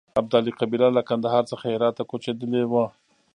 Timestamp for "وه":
2.71-2.85